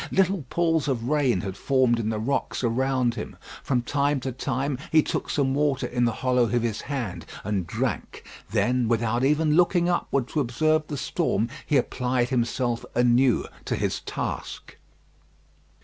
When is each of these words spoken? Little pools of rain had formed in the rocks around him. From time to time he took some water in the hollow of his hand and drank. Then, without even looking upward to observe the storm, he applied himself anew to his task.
Little 0.09 0.41
pools 0.49 0.87
of 0.87 1.09
rain 1.09 1.41
had 1.41 1.55
formed 1.55 1.99
in 1.99 2.09
the 2.09 2.17
rocks 2.17 2.63
around 2.63 3.13
him. 3.13 3.37
From 3.61 3.83
time 3.83 4.19
to 4.21 4.31
time 4.31 4.79
he 4.91 5.03
took 5.03 5.29
some 5.29 5.53
water 5.53 5.85
in 5.85 6.05
the 6.05 6.11
hollow 6.25 6.41
of 6.45 6.63
his 6.63 6.81
hand 6.81 7.23
and 7.43 7.67
drank. 7.67 8.25
Then, 8.49 8.87
without 8.87 9.23
even 9.23 9.55
looking 9.55 9.89
upward 9.89 10.27
to 10.29 10.39
observe 10.39 10.87
the 10.87 10.97
storm, 10.97 11.49
he 11.67 11.77
applied 11.77 12.29
himself 12.29 12.83
anew 12.95 13.45
to 13.65 13.75
his 13.75 13.99
task. 13.99 14.75